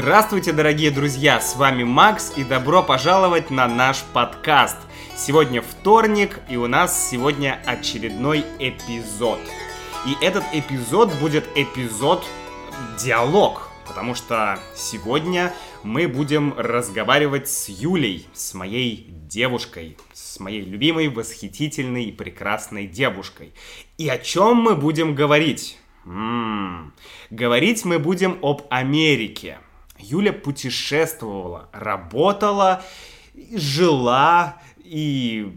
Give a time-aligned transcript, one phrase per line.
[0.00, 1.40] Здравствуйте, дорогие друзья!
[1.40, 4.76] С вами Макс и добро пожаловать на наш подкаст.
[5.16, 9.40] Сегодня вторник, и у нас сегодня очередной эпизод.
[10.06, 12.24] И этот эпизод будет эпизод
[12.96, 21.08] диалог, потому что сегодня мы будем разговаривать с Юлей, с моей девушкой, с моей любимой,
[21.08, 23.52] восхитительной и прекрасной девушкой.
[23.96, 25.76] И о чем мы будем говорить?
[26.06, 26.94] М-м-м.
[27.30, 29.58] Говорить мы будем об Америке.
[29.98, 32.84] Юля путешествовала, работала,
[33.54, 35.52] жила и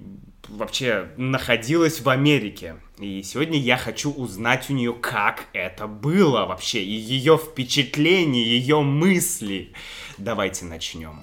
[0.48, 2.76] вообще находилась в Америке.
[2.98, 8.82] И сегодня я хочу узнать у нее, как это было вообще, и ее впечатления, ее
[8.82, 9.74] мысли.
[10.18, 11.22] Давайте начнем.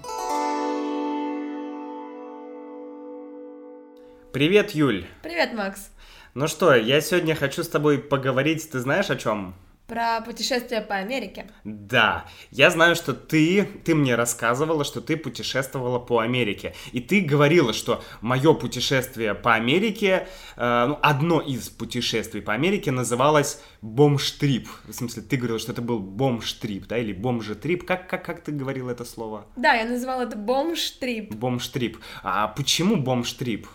[4.32, 5.06] Привет, Юль.
[5.22, 5.90] Привет, Макс.
[6.34, 9.54] Ну что, я сегодня хочу с тобой поговорить, ты знаешь о чем?
[9.88, 11.46] Про путешествие по Америке.
[11.64, 16.74] Да, я знаю, что ты, ты мне рассказывала, что ты путешествовала по Америке.
[16.92, 22.90] И ты говорила, что мое путешествие по Америке, э, ну, одно из путешествий по Америке
[22.90, 24.68] называлось бомж-трип.
[24.84, 27.86] В смысле, ты говорила, что это был бомж-трип, да, или бомжа-трип.
[27.86, 29.46] Как, как, как ты говорила это слово?
[29.56, 31.34] Да, я называла это бомж-трип.
[31.34, 31.96] Бомж-трип.
[32.22, 33.66] А почему бомж-трип?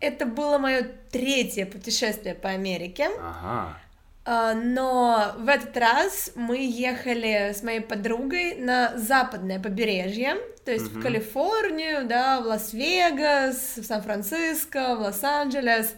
[0.00, 3.08] Это было мое третье путешествие по Америке.
[3.20, 3.78] Ага.
[4.24, 10.90] А, но в этот раз мы ехали с моей подругой на западное побережье, то есть
[10.92, 11.00] Мгм.
[11.00, 15.94] в Калифорнию, да, в Лас-Вегас, в Сан-Франциско, в Лос-Анджелес.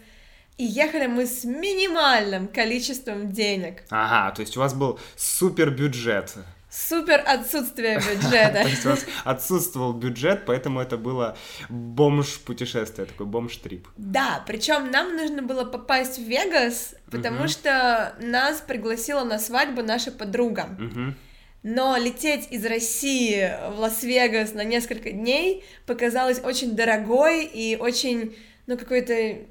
[0.56, 3.82] И ехали мы с минимальным количеством денег.
[3.90, 6.32] Ага, то есть у вас был супер бюджет.
[6.74, 8.62] Супер отсутствие То бюджета.
[8.62, 11.36] есть у вас отсутствовал бюджет, поэтому это было
[11.68, 13.86] бомж-путешествие, такой бомж-трип.
[13.96, 20.10] Да, причем нам нужно было попасть в Вегас, потому что нас пригласила на свадьбу наша
[20.10, 20.76] подруга.
[21.62, 28.36] Но лететь из России в Лас-Вегас на несколько дней показалось очень дорогой и очень,
[28.66, 29.46] ну, какой-то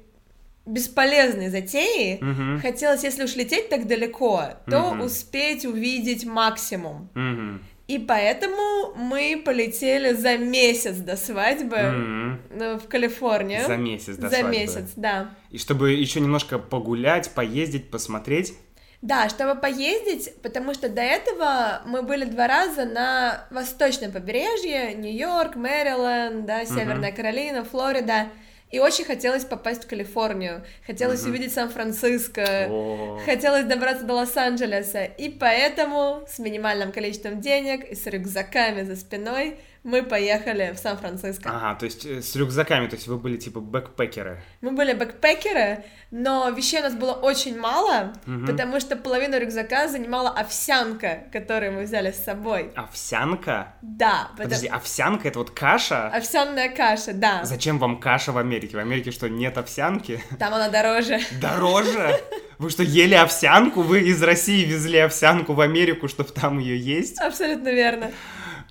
[0.66, 2.18] бесполезной затеей.
[2.22, 2.60] Мгм.
[2.60, 5.02] Хотелось, если уж лететь так далеко, то Мгм.
[5.02, 7.10] успеть увидеть максимум.
[7.14, 7.62] Мгм.
[7.86, 13.66] И поэтому мы полетели за месяц до свадьбы ну, в Калифорнию.
[13.66, 14.50] За месяц до За свадьбы.
[14.52, 15.34] месяц, да.
[15.50, 18.54] И чтобы еще немножко погулять, поездить, посмотреть.
[19.02, 25.56] Да, чтобы поездить, потому что до этого мы были два раза на восточном побережье, Нью-Йорк,
[25.56, 28.28] Мэриленд, да, Северная Каролина, Флорида,
[28.70, 31.30] и очень хотелось попасть в Калифорнию, хотелось Мгм.
[31.30, 33.20] увидеть Сан-Франциско, О.
[33.24, 39.58] хотелось добраться до Лос-Анджелеса, и поэтому с минимальным количеством денег и с рюкзаками за спиной
[39.84, 41.50] мы поехали в Сан-Франциско.
[41.50, 44.42] Ага, то есть э, с рюкзаками, то есть вы были типа бэкпекеры.
[44.62, 48.46] Мы были бэкпекеры, но вещей у нас было очень мало, Мгм.
[48.46, 52.72] потому что половину рюкзака занимала овсянка, которую мы взяли с собой.
[52.74, 53.74] Овсянка?
[53.82, 56.08] Да, потому- Подожди, овсянка это вот каша?
[56.08, 57.44] овсяная каша, да.
[57.44, 58.76] Зачем вам каша в Америке?
[58.76, 60.20] В Америке что, нет овсянки?
[60.38, 61.20] Там она дороже.
[61.40, 62.18] Дороже?
[62.58, 63.82] Вы что, ели овсянку?
[63.82, 67.20] Вы из России везли овсянку в Америку, чтобы там ее есть?
[67.20, 68.10] Абсолютно верно.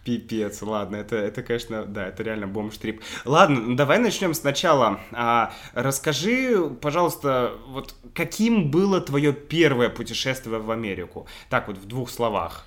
[0.03, 3.02] Пипец, ладно, это, это, конечно, да, это реально бомж-трип.
[3.24, 5.00] Ладно, ну давай начнем сначала.
[5.14, 11.25] А, расскажи, пожалуйста, вот каким было твое первое путешествие в Америку?
[11.50, 12.66] Так вот, в двух словах.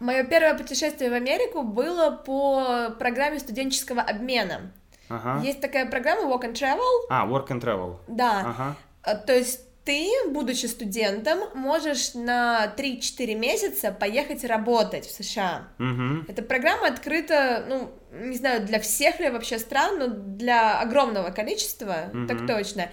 [0.00, 4.72] Мое первое путешествие в Америку было по программе студенческого обмена.
[5.10, 5.42] Ага.
[5.44, 7.96] Есть такая программа Walk and Travel, А, work and travel.
[8.08, 8.40] да.
[8.46, 8.76] Ага.
[9.02, 15.68] А, То есть ты, будучи студентом, можешь на 3-4 месяца поехать работать в США.
[15.78, 16.26] Мгм.
[16.28, 22.10] Эта программа открыта, ну, не знаю, для всех ли вообще стран, но для огромного количества,
[22.12, 22.28] Мгм.
[22.28, 22.90] так точно.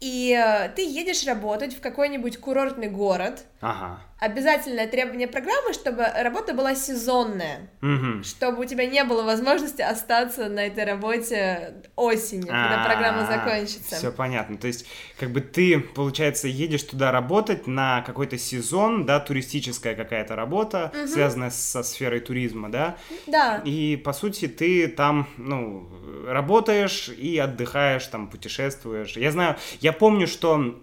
[0.00, 3.44] И э, ты едешь работать в какой-нибудь курортный город.
[3.64, 3.98] Ага.
[4.20, 8.22] Обязательное требование программы, чтобы работа была сезонная, Мгм.
[8.22, 13.96] чтобы у тебя не было возможности остаться на этой работе осенью, когда программа закончится.
[13.96, 14.58] Все понятно.
[14.58, 14.86] То есть,
[15.18, 21.50] как бы ты, получается, едешь туда работать на какой-то сезон, да, туристическая какая-то работа, связанная
[21.50, 22.96] со сферой туризма, да,
[23.26, 25.88] Да, и, по сути, ты там, ну,
[26.26, 29.16] работаешь и отдыхаешь, там, путешествуешь.
[29.16, 30.78] Я знаю, я помню, что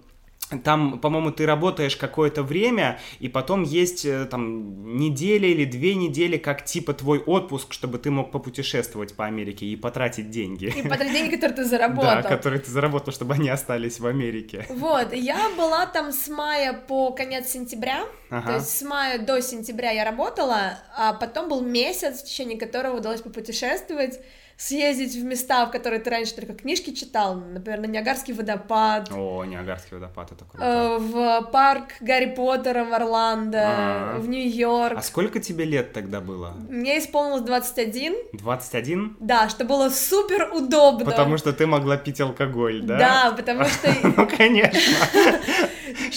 [0.64, 6.38] там, по-моему, ты работаешь какое-то время, и потом есть э, там неделя или две недели,
[6.38, 10.66] как типа твой отпуск, чтобы ты мог попутешествовать по Америке и потратить деньги.
[10.66, 12.04] и потратить деньги, которые ты заработал.
[12.04, 14.66] Да, которые ты заработал, чтобы они остались в Америке.
[14.70, 18.48] Вот, я была там с мая по конец сентября, Ага.
[18.48, 22.98] то есть с мая до сентября я работала, а потом был месяц, в течение которого
[22.98, 24.20] удалось попутешествовать
[24.62, 29.10] съездить в места, в которые ты раньше только книжки читал, например, на Ниагарский водопад.
[29.12, 30.66] О, Ниагарский водопад, это круто.
[30.66, 34.20] Э, в парк Гарри Поттера в Орландо, А-а-а.
[34.20, 34.98] в Нью-Йорк.
[34.98, 36.56] А сколько тебе лет тогда было?
[36.70, 38.16] Мне исполнилось 21.
[38.34, 39.18] 21?
[39.20, 41.06] Да, что было супер удобно.
[41.06, 42.98] Потому что ты могла пить алкоголь, да?
[42.98, 43.92] Да, потому что...
[44.22, 44.80] Ну, конечно.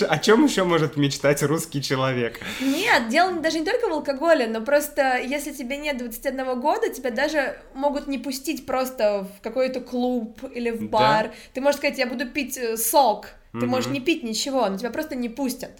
[0.08, 2.40] О чем еще может мечтать русский человек?
[2.60, 7.10] Нет, дело даже не только в алкоголе, но просто если тебе нет 21 года, тебя
[7.10, 11.28] даже могут не пустить просто в какой-то клуб или в бар.
[11.28, 11.32] Да?
[11.54, 13.28] Ты можешь сказать, я буду пить э, сок.
[13.54, 13.66] Ты угу.
[13.66, 15.70] можешь не пить ничего, но тебя просто не пустят.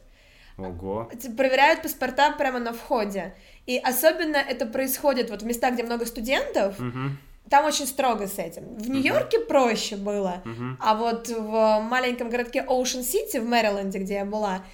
[0.57, 1.11] Ого.
[1.37, 3.35] Проверяют паспорта прямо на входе.
[3.67, 6.79] И особенно это происходит вот в местах, где много студентов.
[6.79, 7.11] Угу
[7.51, 8.77] там очень строго с этим.
[8.77, 9.47] В Нью-Йорке uh-huh.
[9.47, 10.77] проще было, uh-huh.
[10.81, 14.65] а вот в маленьком городке Оушен-Сити в Мэриленде, где я была,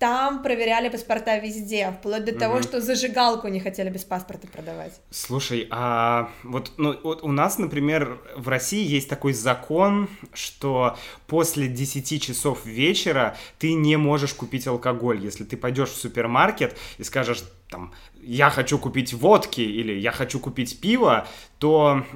[0.00, 2.38] там проверяли паспорта везде, вплоть до mm-hmm.
[2.38, 4.98] того, что зажигалку не хотели без паспорта продавать.
[5.10, 11.68] Слушай, а вот, ну, вот у нас, например, в России есть такой закон, что после
[11.68, 15.22] 10 часов вечера ты не можешь купить алкоголь.
[15.22, 17.92] Если ты пойдешь в супермаркет и скажешь, там,
[18.22, 22.06] я хочу купить водки или я хочу купить пиво, то,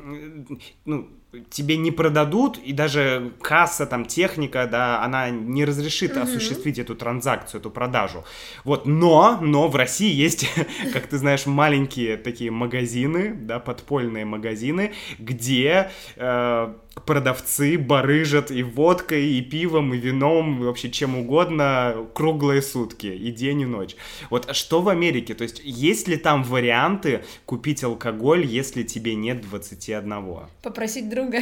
[0.87, 1.11] ну,
[1.51, 6.23] тебе не продадут, и даже касса, там, техника, да, она не разрешит mm-hmm.
[6.23, 8.25] осуществить эту транзакцию, эту продажу.
[8.65, 10.49] Вот, но, но в России есть,
[10.93, 16.75] как ты знаешь, маленькие такие магазины, да, подпольные магазины, где э,
[17.07, 23.31] продавцы барыжат и водкой, и пивом, и вином, и вообще чем угодно круглые сутки, и
[23.33, 23.97] день, и ночь.
[24.31, 25.35] Вот что в Америке?
[25.35, 30.49] То есть есть ли там варианты купить алкоголь, если тебе нет 21?
[30.63, 31.41] Попросить друга.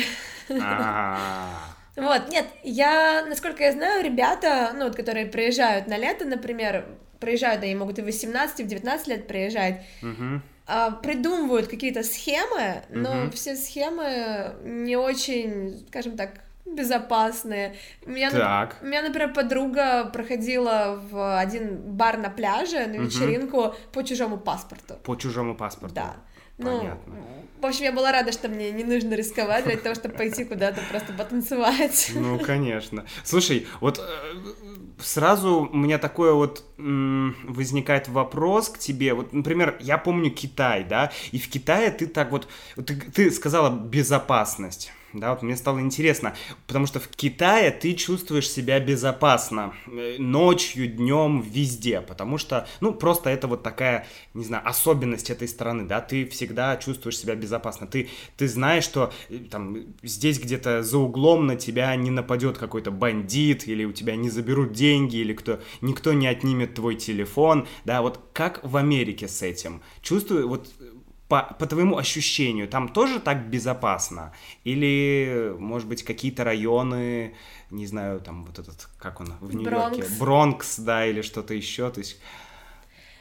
[0.60, 1.48] А.
[1.94, 6.86] Вот, нет, я, насколько я знаю, ребята, ну, вот, которые приезжают на лето, например,
[7.20, 10.40] приезжают, они могут и в 18, и в 19 лет приезжать, угу
[11.02, 13.30] придумывают какие-то схемы, но угу.
[13.32, 17.76] все схемы не очень, скажем так, безопасные.
[18.06, 18.76] У меня, так.
[18.80, 23.74] у меня, например, подруга проходила в один бар на пляже на вечеринку угу.
[23.92, 24.94] по чужому паспорту.
[25.02, 25.94] По чужому паспорту.
[25.94, 26.16] Да.
[26.58, 27.14] Ну, Понятно.
[27.60, 30.80] в общем, я была рада, что мне не нужно рисковать для того, чтобы пойти куда-то
[30.90, 32.12] просто потанцевать.
[32.14, 33.04] Ну, конечно.
[33.24, 34.02] Слушай, вот э,
[35.00, 39.14] сразу у меня такой вот возникает вопрос к тебе.
[39.14, 43.70] Вот, например, я помню Китай, да, и в Китае ты так вот, ты, ты сказала
[43.70, 46.34] безопасность да, вот мне стало интересно,
[46.66, 52.94] потому что в Китае ты чувствуешь себя безопасно э, ночью, днем, везде, потому что, ну,
[52.94, 57.86] просто это вот такая, не знаю, особенность этой страны, да, ты всегда чувствуешь себя безопасно,
[57.86, 62.90] ты, ты знаешь, что э, там здесь где-то за углом на тебя не нападет какой-то
[62.90, 68.02] бандит, или у тебя не заберут деньги, или кто, никто не отнимет твой телефон, да,
[68.02, 69.82] вот как в Америке с этим?
[70.00, 70.68] Чувствую, вот
[71.32, 74.34] по, по твоему ощущению, там тоже так безопасно?
[74.64, 77.34] Или, может быть, какие-то районы,
[77.70, 80.02] не знаю, там вот этот, как он, в Нью-Йорке?
[80.02, 80.18] Бронкс.
[80.18, 82.20] Бронкс, да, или что-то еще, то есть...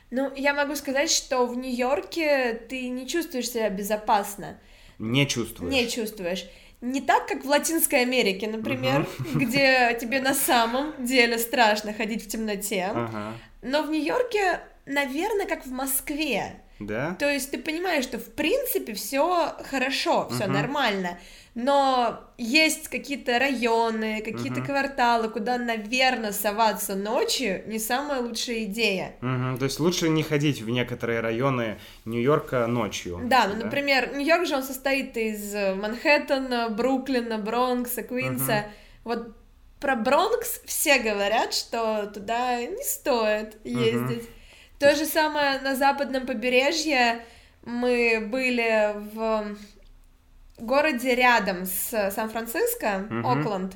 [0.09, 4.59] Ну, я могу сказать, что в Нью-Йорке ты не чувствуешь себя безопасно.
[4.99, 5.71] Не чувствуешь?
[5.71, 6.49] Не чувствуешь.
[6.81, 9.39] Не так, как в Латинской Америке, например, uh-huh.
[9.39, 12.91] где тебе на самом деле страшно ходить в темноте.
[12.93, 13.33] Uh-huh.
[13.61, 16.61] Но в Нью-Йорке, наверное, как в Москве.
[16.85, 17.15] Да?
[17.19, 20.53] То есть ты понимаешь, что в принципе все хорошо, все угу.
[20.53, 21.19] нормально,
[21.53, 24.67] но есть какие-то районы, какие-то угу.
[24.67, 29.15] кварталы, куда, наверное, соваться ночью не самая лучшая идея.
[29.21, 29.57] Угу.
[29.59, 33.19] То есть лучше не ходить в некоторые районы Нью-Йорка ночью.
[33.25, 33.65] Да, ну, да?
[33.65, 38.65] например, Нью-Йорк же он состоит из Манхэттена, Бруклина, Бронкса, Квинса.
[39.03, 39.11] Угу.
[39.11, 39.35] Вот
[39.81, 44.23] про Бронкс все говорят, что туда не стоит ездить.
[44.23, 44.31] Угу.
[44.81, 47.23] То же самое на западном побережье.
[47.63, 49.55] Мы были в
[50.57, 53.21] городе рядом с Сан-Франциско, uh-huh.
[53.21, 53.75] Окленд.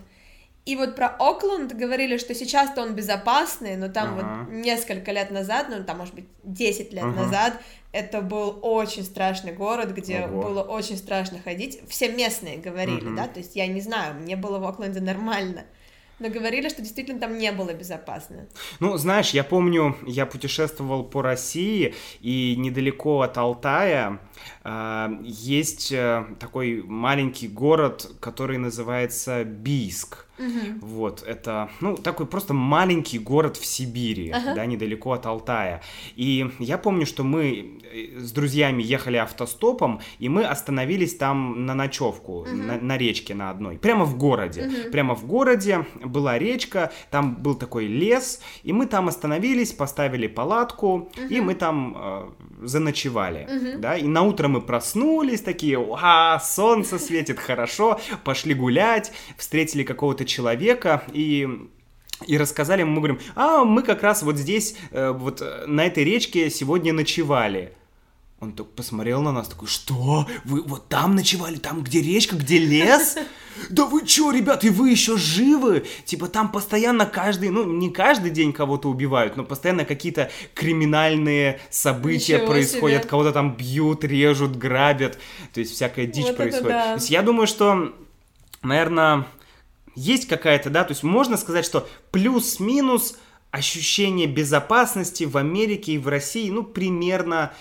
[0.66, 4.46] И вот про Окленд говорили, что сейчас-то он безопасный, но там uh-huh.
[4.46, 7.16] вот несколько лет назад, ну там, может быть, 10 лет uh-huh.
[7.16, 10.42] назад, это был очень страшный город, где uh-huh.
[10.42, 11.88] было очень страшно ходить.
[11.88, 13.16] Все местные говорили, uh-huh.
[13.16, 15.66] да, то есть я не знаю, мне было в Окленде нормально.
[16.20, 18.48] Но говорили, что действительно там не было безопасно.
[18.80, 24.20] Ну, знаешь, я помню, я путешествовал по России, и недалеко от Алтая
[25.24, 30.26] есть э, такой маленький город, который называется Бийск.
[30.38, 30.86] Угу.
[30.86, 34.54] Вот, это, ну, такой просто маленький город в Сибири, ага.
[34.54, 35.82] да, недалеко от Алтая.
[36.16, 41.74] И я помню, что мы э, с друзьями ехали автостопом, и мы остановились там на
[41.74, 42.50] ночевку, угу.
[42.50, 44.64] на, на речке на одной, прямо в городе.
[44.64, 44.92] Угу.
[44.92, 50.94] Прямо в городе была речка, там был такой лес, и мы там остановились, поставили палатку,
[50.96, 51.10] угу.
[51.30, 52.36] и мы там
[52.68, 59.84] заночевали, да, и на утро мы проснулись такие, а, солнце светит хорошо, пошли гулять, встретили
[59.84, 61.48] какого-то человека и
[62.28, 66.06] и рассказали, мы говорим, а мы как раз вот здесь, э, вот э, на этой
[66.06, 67.74] речке сегодня ночевали.
[68.42, 70.28] Он так посмотрел на нас, такой, что?
[70.44, 73.16] Вы вот там ночевали, там, где речка, где лес?
[73.70, 75.86] Да вы чё, ребят, и вы еще живы?
[76.04, 82.36] Типа там постоянно каждый, ну не каждый день кого-то убивают, но постоянно какие-то криминальные события
[82.36, 83.10] Ничего происходят, себе.
[83.10, 85.18] кого-то там бьют, режут, грабят,
[85.54, 86.68] то есть всякая дичь Вот происходит.
[86.68, 86.86] да.
[86.88, 87.96] То есть я думаю, что,
[88.62, 89.26] наверное,
[89.96, 93.18] есть какая-то, да, то есть можно сказать, что плюс-минус
[93.52, 97.54] ощущение безопасности в Америке и в России, ну, примерно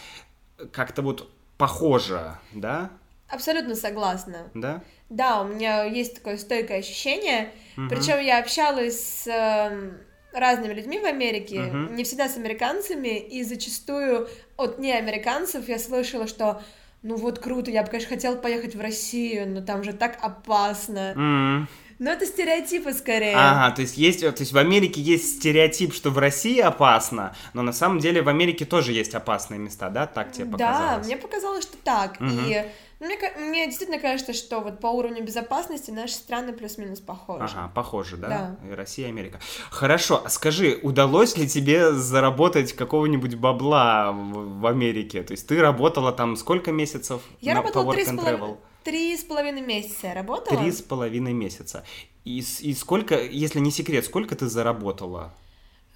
[0.73, 2.91] как-то вот похоже, да?
[3.29, 4.51] Абсолютно согласна.
[4.55, 4.83] Да?
[5.09, 7.53] Да, у меня есть такое стойкое ощущение.
[7.89, 9.99] Причем я общалась с эм,
[10.33, 11.97] разными людьми в Америке, Мгм.
[11.97, 16.63] не всегда с американцами, и зачастую от неамериканцев я слышала, что
[17.03, 21.13] ну вот круто, я бы, конечно, хотела поехать в Россию, но там же так опасно.
[21.15, 21.69] М.
[21.99, 23.35] Но это стереотипы скорее.
[23.37, 27.63] Ага, то есть есть, то есть в Америке есть стереотип, что в России опасно, но
[27.63, 30.07] на самом деле в Америке тоже есть опасные места, да?
[30.07, 31.07] Так тебе Да, показалось?
[31.07, 32.19] мне показалось, что так.
[32.21, 32.39] Мгм.
[32.47, 32.65] И
[33.01, 37.45] мне, ка- мне действительно кажется, что вот по уровню безопасности наши страны плюс-минус похожи.
[37.45, 38.57] Ага, похоже, да?
[38.63, 38.69] Да.
[38.69, 39.41] И Россия, и Америка.
[39.71, 45.23] Хорошо, а скажи, удалось ли тебе заработать какого-нибудь бабла в, в Америке?
[45.23, 48.57] То есть ты работала там сколько месяцев Я на, работала три с, and полов- Travel?
[48.85, 50.61] Три с половиной месяца я работала.
[50.61, 51.85] Три с половиной месяца.
[52.25, 55.35] И, и сколько, если не секрет, сколько ты заработала?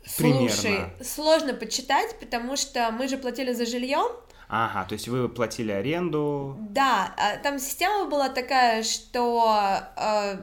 [0.05, 1.05] Слушай, примерно.
[1.05, 4.01] сложно подсчитать, потому что мы же платили за жилье.
[4.49, 6.57] Ага, то есть вы платили аренду.
[6.71, 10.39] Да, а там система была такая, что э,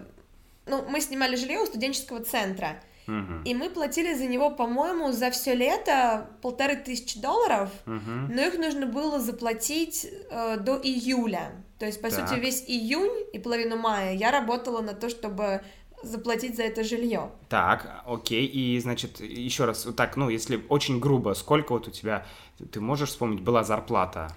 [0.68, 2.82] ну, мы снимали жилье у студенческого центра.
[3.08, 8.34] Мгм, И мы платили за него, по-моему, за все лето полторы тысячи долларов, мгм.
[8.34, 11.52] но их нужно было заплатить э, до июля.
[11.80, 12.28] То есть, по Так.
[12.28, 15.62] сути, весь июнь и половину мая я работала на то, чтобы
[16.04, 17.32] заплатить за это жилье.
[17.50, 22.26] Так, окей, и значит, еще раз, так, ну, если очень грубо, сколько вот у тебя,
[22.72, 24.30] ты можешь вспомнить, была зарплата?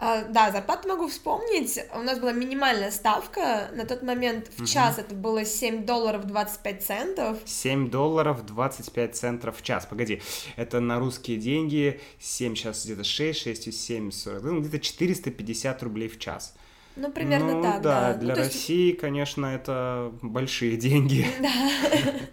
[0.00, 1.78] А, да, зарплату могу вспомнить.
[1.92, 3.68] У нас была минимальная ставка.
[3.74, 7.38] На тот момент в час это было 7 долларов 25 центов.
[7.44, 9.86] 7 долларов 25 центов в час.
[9.86, 10.22] Погоди,
[10.56, 15.82] это на русские деньги 7, сейчас где-то 6, 6 и 7, 40, ну, где-то 450
[15.82, 16.54] рублей в час.
[16.94, 18.00] Ну, примерно ну, так, да.
[18.00, 18.14] да.
[18.14, 21.26] Ну, для есть- России, конечно, это большие деньги.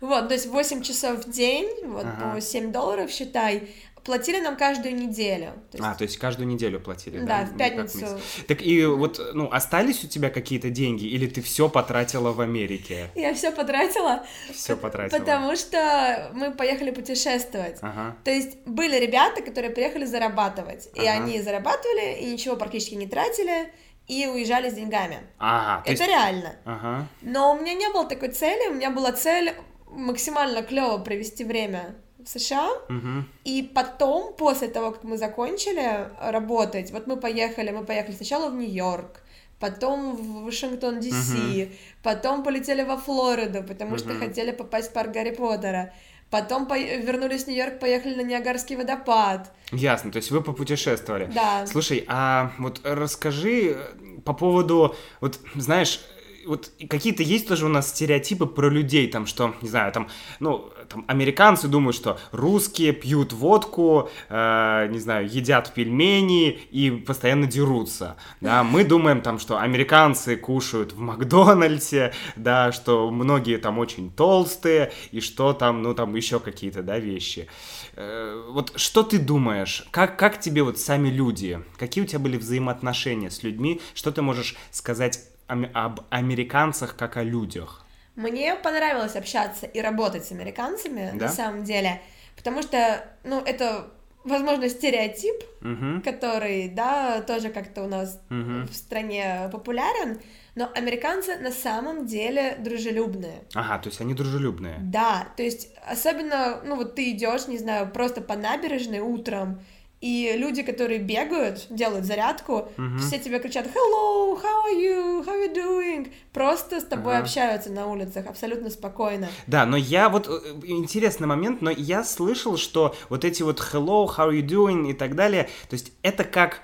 [0.00, 2.34] Вот, то есть 8 часов в день, вот Ага.
[2.34, 3.68] по 7 долларов, считай.
[4.08, 5.52] Платили нам каждую неделю.
[5.70, 7.42] То есть, А, то есть каждую неделю платили, да?
[7.42, 8.18] да, в пятницу.
[8.46, 13.10] Так и вот, ну, остались у тебя какие-то деньги, или ты все потратила в Америке?
[13.14, 15.18] Я все потратила, Все потратила?
[15.18, 17.76] потому что мы поехали путешествовать.
[17.82, 18.16] Ага.
[18.24, 21.22] То есть были ребята, которые приехали зарабатывать, и Ага.
[21.24, 23.70] они зарабатывали, и ничего практически не тратили,
[24.06, 25.18] и уезжали с деньгами.
[25.38, 26.10] Ага, то Это есть...
[26.14, 26.56] реально.
[26.64, 27.06] Ага.
[27.20, 29.52] Но у меня не было такой цели, у меня была цель
[29.90, 31.94] максимально клево провести время
[32.24, 33.28] в США, Мгм.
[33.44, 38.54] и потом, после того, как мы закончили работать, вот мы поехали, мы поехали сначала в
[38.54, 39.20] Нью-Йорк,
[39.60, 41.72] потом в Вашингтон, Ди-Си,
[42.02, 44.20] потом полетели во Флориду, потому что Мгм.
[44.20, 45.92] хотели попасть в парк Гарри Поттера,
[46.30, 51.30] потом по- вернулись в Нью-Йорк, поехали на Ниагарский водопад, Ясно, то есть вы попутешествовали.
[51.34, 51.66] да.
[51.66, 56.00] Слушай, а вот расскажи э, по поводу, вот знаешь,
[56.48, 60.08] вот какие-то есть тоже у нас стереотипы про людей, там, что, не знаю, там,
[60.40, 67.46] ну, там, американцы думают, что русские пьют водку, э, не знаю, едят пельмени и постоянно
[67.46, 74.10] дерутся, да, мы думаем там, что американцы кушают в Макдональдсе, да, что многие там очень
[74.10, 77.46] толстые, и что там, ну, там еще какие-то, да, вещи.
[77.94, 79.86] Э, Вот что ты думаешь?
[79.90, 81.60] Как, как тебе вот сами люди?
[81.76, 83.80] Какие у тебя были взаимоотношения с людьми?
[83.94, 87.84] Что ты можешь сказать об американцах как о людях?
[88.16, 91.26] Мне понравилось общаться и работать с американцами, Да?
[91.26, 92.02] на самом деле,
[92.36, 93.90] потому что, ну, это,
[94.24, 96.02] возможно, стереотип, Мгм.
[96.02, 98.66] который, да, тоже как-то у нас Мгм.
[98.68, 100.20] в стране популярен,
[100.56, 103.44] но американцы на самом деле дружелюбные.
[103.54, 104.76] Ага, то есть они дружелюбные.
[104.80, 109.60] Да, то есть особенно, ну вот ты идешь, не знаю, просто по набережной утром,
[110.00, 112.98] и люди, которые бегают, делают зарядку, Мгм.
[112.98, 115.24] все тебе кричат «Hello, how are you?
[115.24, 117.24] How are you doing?» Просто с тобой Ага.
[117.24, 119.28] общаются на улицах абсолютно спокойно.
[119.48, 124.06] Да, но я вот, э, интересный момент, но я слышал, что вот эти вот hello,
[124.06, 126.60] how are you doing и так далее, то есть это как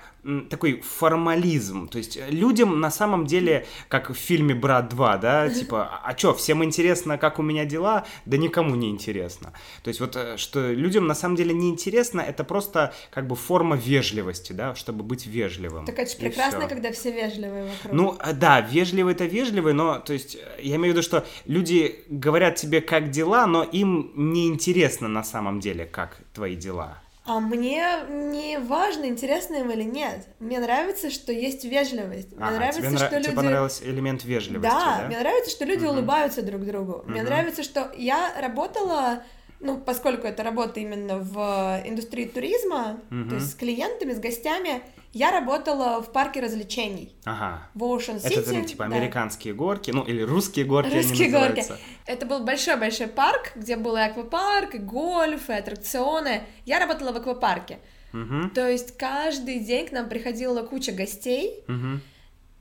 [0.49, 1.87] такой формализм.
[1.87, 6.33] То есть людям на самом деле, как в фильме «Брат 2», да, типа, а чё,
[6.33, 8.05] всем интересно, как у меня дела?
[8.25, 9.53] Да никому не интересно.
[9.83, 13.35] То есть вот, э, что людям на самом деле не интересно, это просто как бы
[13.35, 15.85] форма вежливости, да, чтобы быть вежливым.
[15.85, 16.69] Так это же прекрасно, всё.
[16.69, 17.93] когда все вежливые вокруг.
[17.93, 21.25] Ну, э, да, вежливый это вежливый, но, то есть, э, я имею в виду, что
[21.45, 27.04] люди говорят тебе, как дела, но им не интересно на самом деле, как твои дела.
[27.25, 30.27] А мне не важно, интересно им или нет.
[30.39, 32.31] Мне нравится, что есть вежливость.
[32.33, 33.27] Мне ага, нравится, тебе нра- что люди...
[33.27, 34.97] Тебе понравился элемент вежливости, да?
[34.99, 35.93] Да, мне нравится, что люди угу.
[35.93, 37.03] улыбаются друг другу.
[37.07, 37.29] Мне угу.
[37.29, 39.23] нравится, что я работала
[39.59, 43.29] ну, поскольку это работа именно в индустрии туризма, угу.
[43.29, 44.83] то есть с клиентами, с гостями,
[45.15, 47.15] я работала в парке развлечений.
[47.23, 47.69] Ага.
[47.73, 48.41] В Ocean City.
[48.41, 48.97] Это, ну, типа, да.
[48.97, 51.63] американские горки, ну, или русские горки Русские горки.
[52.05, 56.43] Это был большой-большой парк, где был и аквапарк, и гольф, и аттракционы.
[56.65, 57.79] Я работала в аквапарке.
[58.11, 58.49] Угу.
[58.53, 62.01] То есть каждый день к нам приходила куча гостей, угу.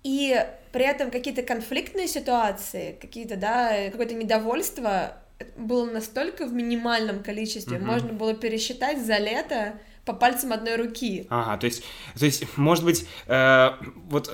[0.04, 5.16] и при этом какие-то конфликтные ситуации, какие-то, да, какое-то недовольство
[5.56, 7.86] было настолько в минимальном количестве, угу.
[7.86, 11.26] можно было пересчитать за лето по пальцам одной руки.
[11.30, 11.82] Ага, то есть,
[12.18, 13.70] то есть, может быть, э,
[14.08, 14.30] вот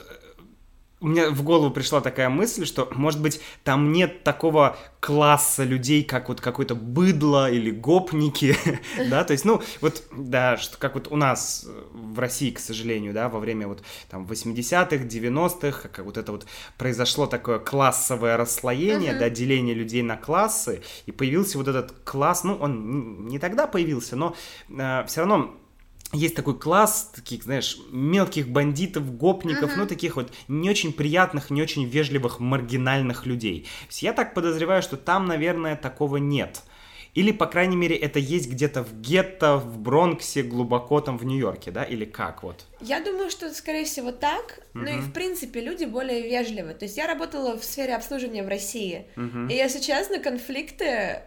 [1.01, 6.05] у меня в голову пришла такая мысль, что, может быть, там нет такого класса людей,
[6.05, 8.55] как вот какой-то быдло или гопники,
[9.09, 13.15] да, то есть, ну, вот, да, что, как вот у нас в России, к сожалению,
[13.15, 16.47] да, во время вот там 80-х, 90-х, как вот это вот
[16.77, 22.57] произошло такое классовое расслоение, да, деление людей на классы, и появился вот этот класс, ну,
[22.57, 24.37] он не тогда появился, но
[24.69, 25.55] э, все равно
[26.13, 29.79] есть такой класс таких, знаешь, мелких бандитов, гопников, uh-huh.
[29.79, 33.69] ну, таких вот не очень приятных, не очень вежливых, маргинальных людей.
[33.93, 36.63] Я так подозреваю, что там, наверное, такого нет.
[37.15, 41.73] Или, по крайней мере, это есть где-то в гетто, в Бронксе, глубоко там в Нью-Йорке,
[41.73, 41.83] да?
[41.83, 42.67] Или как вот?
[42.81, 44.61] Я думаю, что, скорее всего, так.
[44.75, 44.83] Uh-huh.
[44.83, 46.75] Ну и, в принципе, люди более вежливы.
[46.75, 49.07] То есть я работала в сфере обслуживания в России.
[49.17, 49.51] Uh-huh.
[49.51, 51.23] И, если честно, конфликты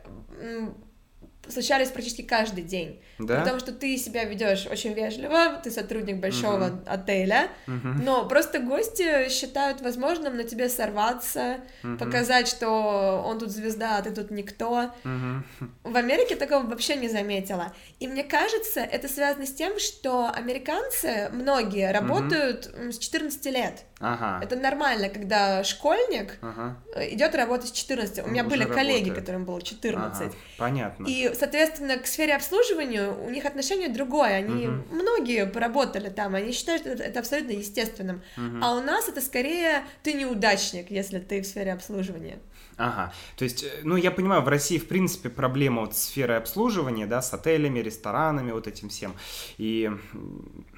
[1.49, 3.01] случались практически каждый день.
[3.19, 3.39] Да?
[3.39, 6.87] Потому что ты себя ведешь очень вежливо, ты сотрудник большого uh-huh.
[6.87, 8.01] отеля, uh-huh.
[8.03, 11.97] но просто гости считают возможным на тебе сорваться, uh-huh.
[11.97, 14.91] показать, что он тут звезда, а ты тут никто.
[15.03, 15.41] Uh-huh.
[15.83, 17.73] В Америке такого вообще не заметила.
[17.99, 22.91] И мне кажется, это связано с тем, что американцы, многие, работают uh-huh.
[22.91, 23.83] с 14 лет.
[24.03, 24.39] Ага.
[24.43, 26.75] Это нормально, когда школьник ага.
[27.09, 28.25] идет работать с 14.
[28.25, 29.19] У меня Он были коллеги, работает.
[29.19, 30.21] которым было 14.
[30.21, 30.33] Ага.
[30.57, 31.05] Понятно.
[31.07, 34.35] И, соответственно, к сфере обслуживания у них отношение другое.
[34.35, 34.83] Они угу.
[34.91, 38.21] многие поработали там, они считают это, это абсолютно естественным.
[38.37, 38.57] Угу.
[38.61, 42.39] А у нас это скорее ты неудачник, если ты в сфере обслуживания.
[42.77, 46.37] Ага, то есть, э, ну, я понимаю, в России, в принципе, проблема вот с сферой
[46.37, 49.13] обслуживания, да, с отелями, ресторанами, вот этим всем.
[49.57, 49.91] И,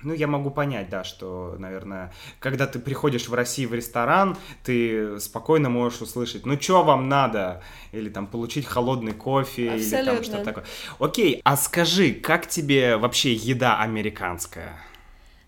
[0.04, 5.20] ну, я могу понять, да, что, наверное, когда ты приходишь в Россию в ресторан, ты
[5.20, 7.62] спокойно можешь услышать, ну, что вам надо?
[7.92, 9.98] Или там получить холодный кофе, Абсолютно.
[9.98, 10.66] или там что-то такое.
[11.00, 14.78] Окей, а скажи, как тебе вообще еда американская?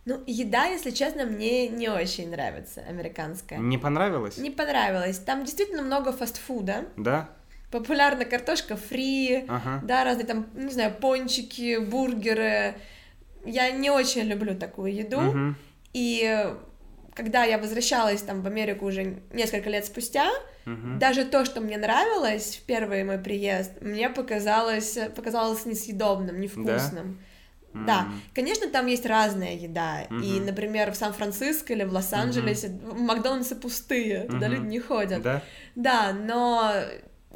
[0.08, 3.60] Ну, еда, если честно, мне не очень нравится, американская.
[3.60, 4.38] Не понравилось?
[4.38, 5.18] Не понравилось.
[5.20, 6.86] Там действительно много фастфуда.
[6.96, 7.30] Да?
[7.72, 9.82] Популярна картошка фри, ага.
[9.84, 12.76] да, разные там, не знаю, пончики, бургеры.
[13.44, 15.20] Я не очень люблю такую еду.
[15.20, 15.56] Угу.
[15.92, 16.54] И
[17.14, 20.30] когда я возвращалась там в Америку уже несколько лет спустя,
[20.66, 20.98] угу.
[21.00, 27.18] даже то, что мне нравилось в первый мой приезд, мне показалось, показалось несъедобным, невкусным.
[27.20, 27.24] Да?
[27.86, 30.04] Да, конечно, там есть разная еда.
[30.04, 30.24] Mm-hmm.
[30.24, 33.00] И, например, в Сан-Франциско или в Лос-Анджелесе mm-hmm.
[33.00, 34.50] Макдональдсы пустые, туда mm-hmm.
[34.50, 35.22] люди не ходят.
[35.22, 35.42] Да?
[35.76, 36.74] Да, но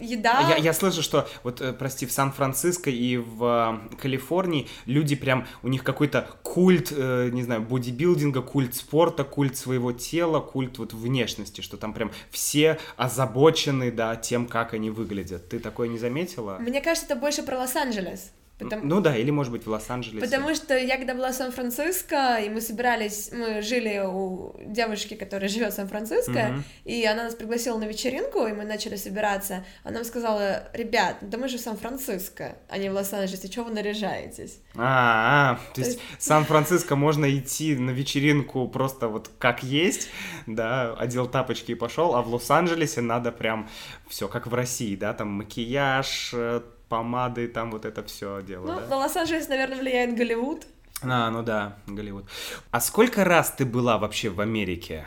[0.02, 0.42] еда...
[0.50, 5.48] Я, я слышу, что, вот, э, прости, в Сан-Франциско и в э, Калифорнии люди прям,
[5.64, 10.94] у них какой-то культ, э, не знаю, бодибилдинга, культ спорта, культ своего тела, культ вот
[10.94, 15.50] внешности, что там прям все озабочены, да, тем, как они выглядят.
[15.50, 16.58] Ты такое не заметила?
[16.60, 18.32] Мне кажется, это больше про Лос-Анджелес.
[18.64, 18.86] Потому...
[18.86, 20.26] Ну да, или может быть в Лос-Анджелесе.
[20.26, 25.50] Потому что я когда была в Сан-Франциско, и мы собирались, мы жили у девушки, которая
[25.50, 26.64] живет в Сан-Франциско, mm-hmm.
[26.86, 29.66] и она нас пригласила на вечеринку, и мы начали собираться.
[29.84, 33.72] Она нам сказала, ребят, да мы же в Сан-Франциско, а не в Лос-Анджелесе, чего вы
[33.72, 34.60] наряжаетесь?
[34.76, 40.10] А, -а, -а то есть в Сан-Франциско можно идти на вечеринку просто вот как есть,
[40.48, 43.70] да, одел тапочки и пошел, а в Лос-Анджелесе надо прям
[44.08, 46.62] все как в России, да, там макияж, э,
[46.92, 48.68] помады, там вот это все дело.
[48.68, 48.88] Ну, да?
[48.88, 50.68] на Лос-Анджелес, наверное, влияет Голливуд.
[51.02, 52.26] А, ну да, Голливуд.
[52.70, 55.06] А сколько раз ты была вообще в Америке?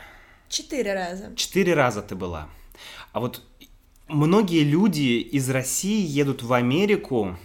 [0.49, 1.35] Четыре раза.
[1.35, 2.49] Четыре раза ты была.
[3.13, 3.43] А вот
[4.07, 7.37] многие люди из России едут в Америку,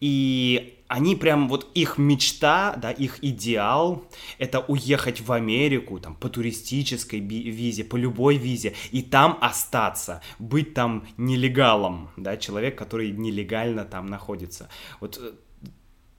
[0.00, 4.04] и они прям вот их мечта, да, их идеал,
[4.38, 10.74] это уехать в Америку, там, по туристической визе, по любой визе, и там остаться, быть
[10.74, 14.68] там нелегалом, да, человек, который нелегально там находится.
[15.00, 15.32] Вот э,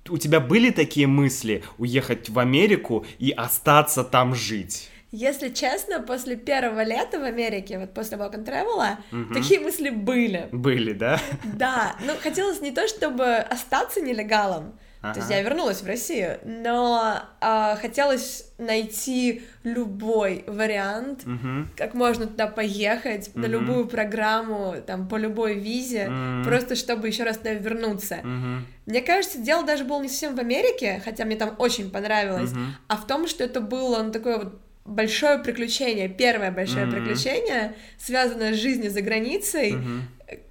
[0.09, 4.89] у тебя были такие мысли уехать в Америку и остаться там жить?
[5.15, 9.33] Если честно, после первого лета в Америке, вот после Walk and Travel, угу.
[9.33, 10.49] такие мысли были.
[10.51, 11.19] Были, да?
[11.53, 15.13] Да, ну хотелось не то, чтобы остаться нелегалом, Ага.
[15.13, 21.67] То есть я вернулась в Россию, но а, хотелось найти любой вариант, угу.
[21.77, 23.41] как можно туда поехать, угу.
[23.41, 26.45] на любую программу, там, по любой визе, угу.
[26.45, 28.15] просто чтобы еще раз туда вернуться.
[28.15, 28.65] Угу.
[28.87, 32.61] Мне кажется, дело даже было не совсем в Америке, хотя мне там очень понравилось, угу.
[32.87, 36.91] а в том, что это было ну, такое вот большое приключение, первое большое mm-hmm.
[36.91, 40.01] приключение, связанное с жизнью за границей, mm-hmm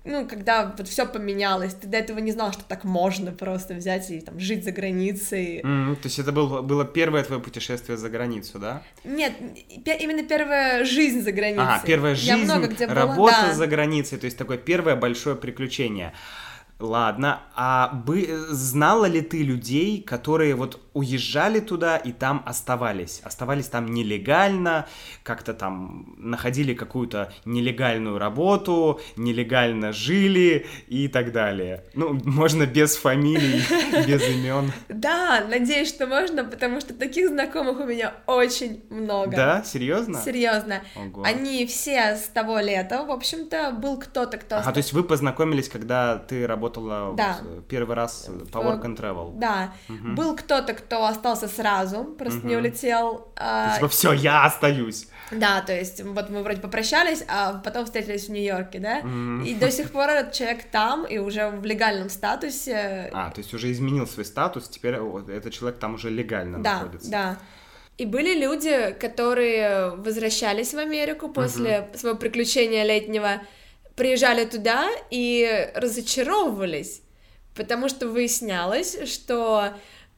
[0.05, 4.11] ну, когда вот все поменялось, ты до этого не знал, что так можно просто взять
[4.11, 5.61] и там жить за границей.
[5.62, 8.83] Mm, то есть это был, было первое твое путешествие за границу, да?
[9.03, 9.33] Нет,
[10.01, 11.64] именно первая жизнь за границей.
[11.66, 13.53] А, первая жизнь, Я много где работа была, да.
[13.53, 16.12] за границей, то есть такое первое большое приключение.
[16.85, 23.20] Ладно, а бы, знала ли ты людей, которые вот уезжали туда и там оставались?
[23.25, 24.87] Оставались там нелегально,
[25.23, 31.85] как-то там находили какую-то нелегальную работу, нелегально жили и так далее.
[31.94, 33.62] Ну, можно без фамилий,
[34.07, 34.70] без имен.
[34.90, 39.35] Да, надеюсь, что можно, потому что таких знакомых у меня очень много.
[39.35, 40.20] Да, серьезно?
[40.23, 40.83] Серьезно.
[41.25, 44.57] Они все с того лета, в общем-то, был кто-то, кто...
[44.57, 47.38] Ага, то есть вы познакомились, когда ты работал работала да.
[47.42, 49.38] вот, первый раз по Work and Travel.
[49.38, 49.72] Да.
[49.88, 50.14] Угу.
[50.14, 52.48] Был кто-то, кто остался сразу, просто угу.
[52.48, 53.28] не улетел.
[53.37, 53.74] А...
[53.76, 55.08] Типа, все, я остаюсь.
[55.30, 59.54] Да, то есть вот мы вроде попрощались, а потом встретились в Нью-Йорке, да, mm и
[59.54, 63.10] до сих пор этот человек там и уже в легальном статусе.
[63.12, 67.10] А, то есть уже изменил свой статус, теперь этот человек там уже легально да, находится.
[67.10, 67.38] Да,
[67.96, 73.40] и были люди, которые возвращались в Америку после mm своего приключения летнего,
[73.96, 77.02] приезжали туда и разочаровывались,
[77.54, 79.74] потому что выяснялось, что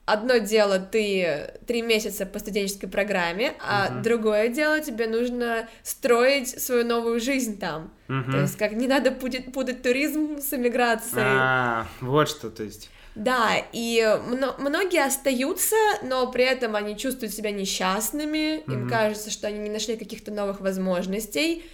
[0.07, 4.03] одно дело ты три месяца по студенческой программе, а uh-huh.
[4.03, 7.93] другое дело тебе нужно строить свою новую жизнь там.
[8.09, 8.31] Uh-huh.
[8.31, 11.27] То есть как не надо путать, путать туризм с эмиграцией.
[11.27, 12.89] А, вот что, то есть.
[13.17, 14.19] Да, и
[14.59, 18.73] многие остаются, но при этом они чувствуют себя несчастными, uh-huh.
[18.73, 21.65] им кажется, что они не нашли каких-то новых возможностей.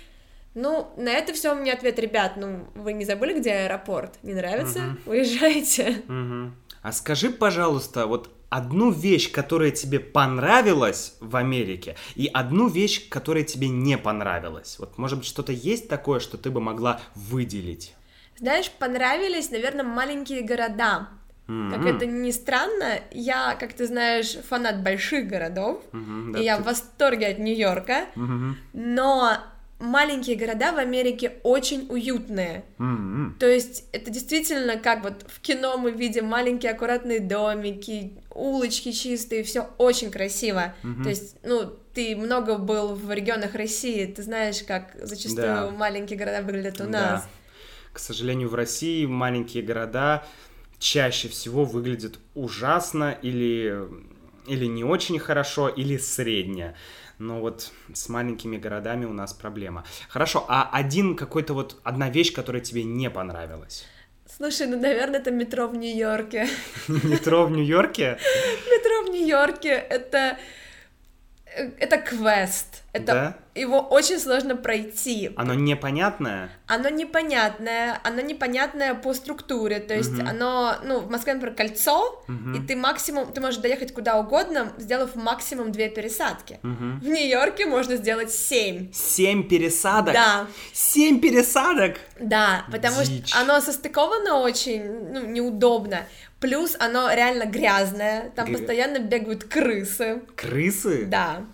[0.54, 4.18] Ну, на это все у меня ответ, ребят, ну, вы не забыли, где аэропорт?
[4.22, 4.96] Не нравится?
[5.04, 5.10] Угу.
[5.12, 6.02] Уезжайте.
[6.08, 6.52] Угу.
[6.82, 13.44] А скажи, пожалуйста, вот одну вещь, которая тебе понравилась в Америке, и одну вещь, которая
[13.44, 14.76] тебе не понравилась.
[14.78, 17.94] Вот, может быть, что-то есть такое, что ты бы могла выделить?
[18.36, 21.08] Знаешь, понравились, наверное, маленькие города.
[21.48, 21.70] Mm-hmm.
[21.70, 26.62] Как это ни странно, я, как ты знаешь, фанат больших городов, mm-hmm, и я ты...
[26.62, 28.54] в восторге от Нью-Йорка, mm-hmm.
[28.74, 29.38] но
[29.82, 32.64] маленькие города в Америке очень уютные.
[32.78, 33.38] Mm-hmm.
[33.38, 39.42] То есть это действительно как вот в кино мы видим маленькие аккуратные домики, улочки чистые,
[39.42, 40.74] все очень красиво.
[40.84, 41.02] Mm-hmm.
[41.02, 45.70] То есть, ну, ты много был в регионах России, ты знаешь, как зачастую да.
[45.70, 46.88] маленькие города выглядят у да.
[46.90, 47.28] нас.
[47.92, 50.24] К сожалению, в России маленькие города
[50.78, 53.76] чаще всего выглядят ужасно или,
[54.46, 56.74] или не очень хорошо, или средне
[57.22, 59.84] но вот с маленькими городами у нас проблема.
[60.08, 63.86] Хорошо, а один какой-то вот, одна вещь, которая тебе не понравилась?
[64.26, 66.48] Слушай, ну, наверное, это метро в Нью-Йорке.
[66.88, 68.18] Метро в Нью-Йорке?
[68.70, 70.38] Метро в Нью-Йорке— это...
[71.78, 72.82] Это квест.
[72.92, 73.36] Это да?
[73.54, 75.30] его очень сложно пройти.
[75.36, 76.50] Оно непонятное?
[76.66, 80.28] Оно непонятное, оно непонятное по структуре, то есть угу.
[80.28, 82.50] оно, ну, в Москве, например, кольцо, угу.
[82.54, 86.60] и ты максимум, ты можешь доехать куда угодно, сделав максимум две пересадки.
[86.62, 87.00] Угу.
[87.00, 88.92] В Нью-Йорке можно сделать семь.
[88.92, 90.12] Семь пересадок?
[90.12, 90.46] Да.
[90.74, 91.96] Семь пересадок?
[92.20, 93.28] Да, потому Дичь.
[93.28, 96.06] что оно состыковано очень, ну, неудобно.
[96.42, 98.58] Плюс оно реально грязное, там Г...
[98.58, 100.22] постоянно бегают крысы.
[100.34, 101.06] Крысы?
[101.06, 101.46] Да.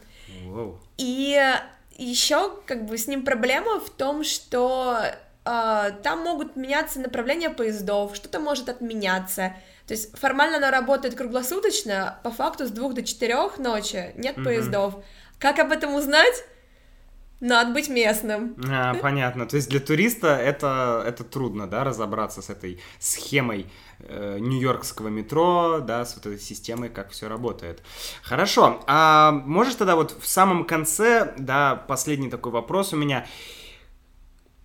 [0.47, 0.81] Воу.
[0.97, 1.39] И
[1.99, 4.99] еще как бы с ним проблема в том, что
[5.45, 9.55] э, там могут меняться направления поездов, что-то может отменяться.
[9.87, 14.45] То есть формально оно работает круглосуточно, по факту с двух до четырех ночи нет mm-hmm.
[14.45, 15.05] поездов.
[15.39, 16.45] Как об этом узнать?
[17.41, 18.57] Надо быть местным.
[18.69, 19.47] А, понятно.
[19.47, 23.67] То есть для туриста это, это трудно, да, разобраться с этой схемой
[24.01, 27.83] э, нью-йоркского метро, да, с вот этой системой, как все работает.
[28.23, 28.83] Хорошо.
[28.87, 33.25] А можешь тогда вот в самом конце, да, последний такой вопрос у меня.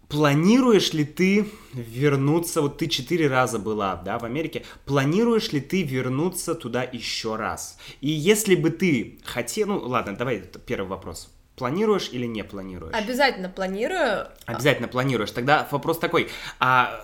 [0.09, 5.83] Планируешь ли ты вернуться, вот ты четыре раза была, да, в Америке, планируешь ли ты
[5.83, 7.77] вернуться туда еще раз?
[8.01, 11.29] И если бы ты хотел, ну ладно, давай первый вопрос.
[11.55, 12.95] Планируешь или не планируешь?
[12.95, 14.27] Обязательно планирую.
[14.45, 15.31] Обязательно планируешь.
[15.31, 16.99] Тогда вопрос такой, а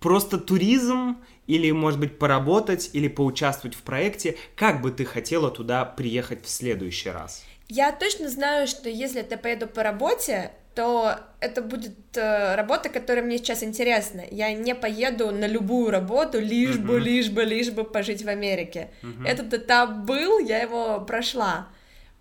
[0.00, 5.84] просто туризм или, может быть, поработать или поучаствовать в проекте, как бы ты хотела туда
[5.84, 7.44] приехать в следующий раз?
[7.68, 13.24] Я точно знаю, что если я поеду по работе, то это будет э, работа, которая
[13.24, 14.22] мне сейчас интересна.
[14.30, 18.90] Я не поеду на любую работу, лишь бы, лишь бы, лишь бы пожить в Америке.
[19.24, 21.68] Этот этап был, я его прошла.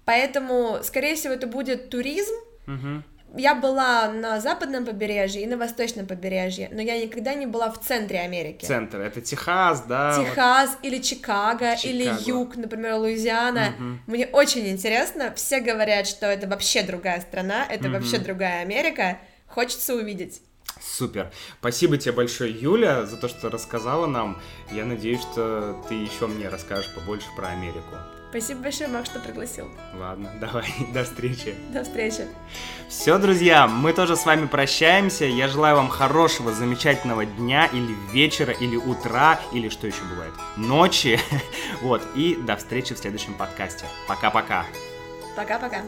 [0.05, 2.33] Поэтому, скорее всего, это будет туризм.
[3.35, 7.81] Я была на западном побережье и на восточном побережье, но я никогда не была в
[7.81, 8.63] центре Америки.
[8.63, 10.23] Центр, это Техас, да?
[10.23, 10.85] Техас вот.
[10.85, 13.73] или Чикаго, Чикаго, или юг, например, Луизиана.
[13.75, 13.85] Угу.
[14.05, 15.33] Мне очень интересно.
[15.35, 17.95] Все говорят, что это вообще другая страна, это угу.
[17.95, 19.17] вообще другая Америка.
[19.47, 20.41] Хочется увидеть.
[20.79, 21.31] Супер.
[21.59, 24.39] Спасибо тебе большое, Юля, за то, что рассказала нам.
[24.71, 27.95] Я надеюсь, что ты еще мне расскажешь побольше про Америку.
[28.33, 29.69] Спасибо большое, Мак, что пригласил.
[29.93, 31.53] Ладно, давай, до встречи.
[31.71, 32.25] До встречи.
[32.89, 35.25] Все, друзья, мы тоже с вами прощаемся.
[35.25, 41.19] Я желаю вам хорошего, замечательного дня или вечера, или утра, или что еще бывает, ночи.
[41.83, 43.85] Вот, и до встречи в следующем подкасте.
[44.07, 44.65] Пока-пока.
[45.35, 45.83] Пока-пока.